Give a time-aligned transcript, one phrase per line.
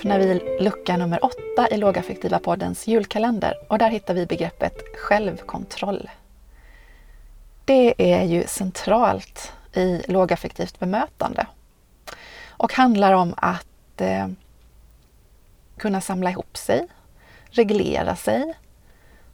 [0.00, 6.10] öppnar vi lucka nummer åtta i Lågaffektiva poddens julkalender och där hittar vi begreppet självkontroll.
[7.64, 11.46] Det är ju centralt i lågaffektivt bemötande
[12.48, 14.28] och handlar om att eh,
[15.76, 16.86] kunna samla ihop sig,
[17.50, 18.54] reglera sig,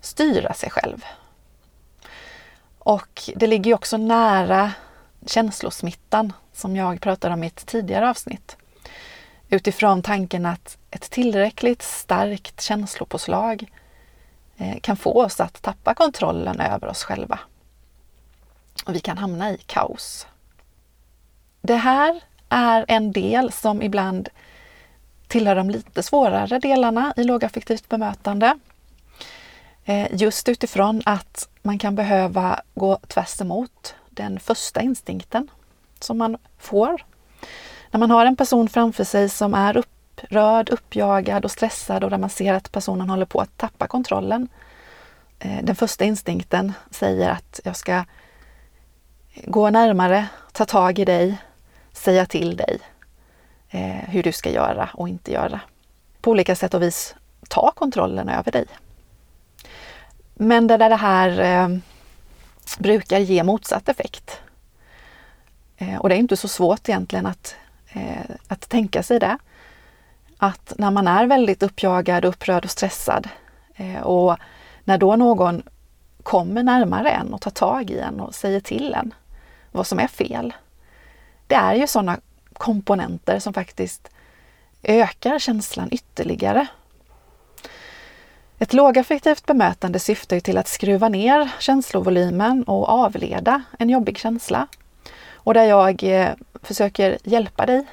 [0.00, 1.04] styra sig själv.
[2.78, 4.72] Och det ligger ju också nära
[5.26, 8.56] känslosmittan som jag pratade om i ett tidigare avsnitt.
[9.52, 13.72] Utifrån tanken att ett tillräckligt starkt känslopåslag
[14.56, 17.38] eh, kan få oss att tappa kontrollen över oss själva.
[18.86, 20.26] Och vi kan hamna i kaos.
[21.62, 24.28] Det här är en del som ibland
[25.28, 28.58] tillhör de lite svårare delarna i lågaffektivt bemötande.
[29.84, 35.50] Eh, just utifrån att man kan behöva gå tvärs emot den första instinkten
[36.00, 37.04] som man får.
[37.90, 42.18] När man har en person framför sig som är upprörd, uppjagad och stressad och där
[42.18, 44.48] man ser att personen håller på att tappa kontrollen.
[45.38, 48.04] Eh, den första instinkten säger att jag ska
[49.44, 51.38] gå närmare, ta tag i dig,
[51.92, 52.78] säga till dig
[53.70, 55.60] eh, hur du ska göra och inte göra.
[56.20, 57.14] På olika sätt och vis
[57.48, 58.66] ta kontrollen över dig.
[60.34, 61.78] Men där det här eh,
[62.78, 64.40] brukar ge motsatt effekt.
[65.76, 67.54] Eh, och det är inte så svårt egentligen att,
[67.92, 69.38] eh, att tänka sig det.
[70.38, 73.28] Att när man är väldigt uppjagad, upprörd och stressad
[73.74, 74.36] eh, och
[74.84, 75.62] när då någon
[76.22, 79.14] kommer närmare en och tar tag i en och säger till en
[79.72, 80.54] vad som är fel.
[81.46, 82.20] Det är ju sådana
[82.52, 84.08] komponenter som faktiskt
[84.82, 86.66] ökar känslan ytterligare.
[88.58, 94.66] Ett lågaffektivt bemötande syftar ju till att skruva ner känslovolymen och avleda en jobbig känsla.
[95.32, 96.30] Och där jag eh,
[96.62, 97.86] försöker hjälpa dig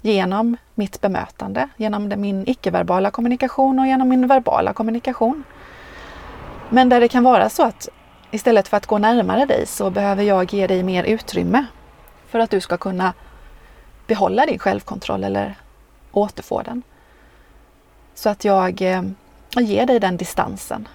[0.00, 5.44] genom mitt bemötande, genom min icke-verbala kommunikation och genom min verbala kommunikation.
[6.68, 7.88] Men där det kan vara så att
[8.30, 11.66] istället för att gå närmare dig så behöver jag ge dig mer utrymme
[12.28, 13.12] för att du ska kunna
[14.06, 15.54] behålla din självkontroll eller
[16.12, 16.82] återfå den.
[18.14, 19.02] Så att jag eh,
[19.56, 20.88] ger dig den distansen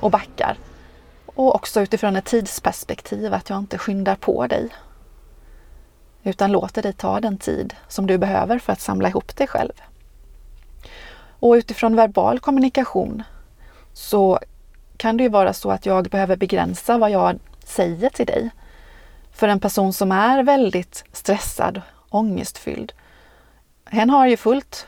[0.00, 0.56] och backar.
[1.26, 4.68] Och också utifrån ett tidsperspektiv, att jag inte skyndar på dig.
[6.22, 9.72] Utan låter dig ta den tid som du behöver för att samla ihop dig själv.
[11.40, 13.22] Och utifrån verbal kommunikation
[13.92, 14.40] så
[14.96, 18.50] kan det ju vara så att jag behöver begränsa vad jag säger till dig.
[19.32, 22.92] För en person som är väldigt stressad, ångestfylld,
[23.84, 24.86] hen har ju fullt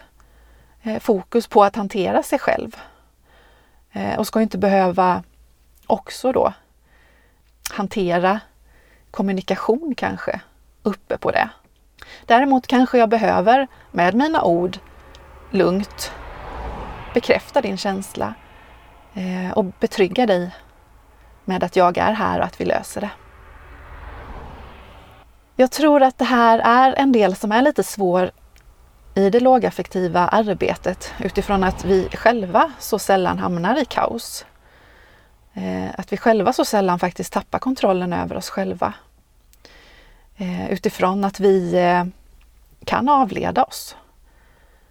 [0.83, 2.77] eh, fokus på att hantera sig själv
[3.93, 5.23] eh, och ska inte behöva
[5.87, 6.53] också då
[7.71, 8.41] hantera
[9.11, 10.41] kommunikation kanske
[10.83, 11.49] uppe på det.
[12.27, 14.79] Däremot kanske jag behöver med mina ord
[15.51, 16.13] lugnt
[17.15, 18.35] bekräfta din känsla
[19.15, 20.51] eh, och betrygga dig
[21.45, 23.11] med att jag är här och att vi löser det.
[25.57, 28.31] Jag tror att det här är en del som är lite svår
[29.15, 34.47] i det lågaffektiva arbetet utifrån att vi själva så sällan hamnar i kaos.
[35.55, 38.95] Eh, att vi själva så sällan faktiskt tappar kontrollen över oss själva.
[40.37, 42.05] Eh, utifrån att vi eh,
[42.85, 43.97] kan avleda oss.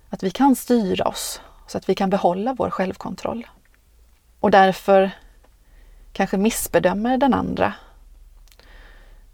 [0.09, 3.47] Att vi kan styra oss så att vi kan behålla vår självkontroll.
[4.39, 5.11] Och därför
[6.13, 7.73] kanske missbedömer den andra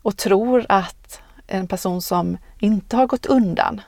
[0.02, 3.82] och tror att en person som inte har gått undan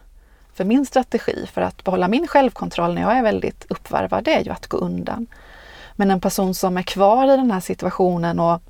[0.54, 4.44] för min strategi för att behålla min självkontroll när jag är väldigt uppvarvad, det är
[4.44, 5.28] ju att gå undan.
[5.96, 8.62] Men en person som är kvar i den här situationen och,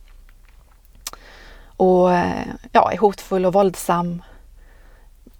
[1.80, 4.22] och eh, ja, är hotfull och våldsam.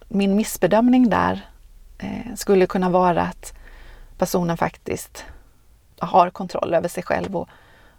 [0.08, 1.48] Min missbedömning där
[1.98, 3.54] eh, skulle kunna vara att
[4.18, 5.24] personen faktiskt
[5.98, 7.48] har kontroll över sig själv och,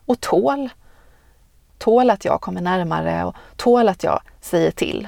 [0.05, 0.69] och tål,
[1.77, 5.07] tål att jag kommer närmare och tål att jag säger till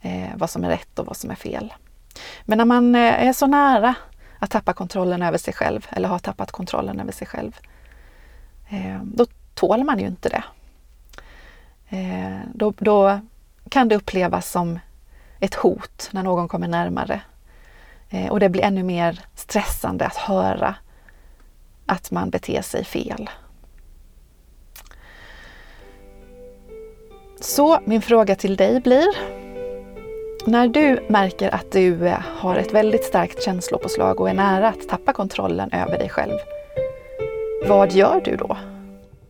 [0.00, 1.74] eh, vad som är rätt och vad som är fel.
[2.44, 3.94] Men när man eh, är så nära
[4.38, 7.58] att tappa kontrollen över sig själv eller har tappat kontrollen över sig själv,
[8.68, 10.44] eh, då tål man ju inte det.
[11.92, 13.20] Eh, då, då
[13.68, 14.78] kan det upplevas som
[15.40, 17.20] ett hot när någon kommer närmare.
[18.10, 20.74] Eh, och det blir ännu mer stressande att höra
[21.86, 23.30] att man beter sig fel.
[27.40, 29.06] Så min fråga till dig blir
[30.46, 34.88] när du märker att du eh, har ett väldigt starkt känslopåslag och är nära att
[34.88, 36.38] tappa kontrollen över dig själv,
[37.68, 38.56] vad gör du då?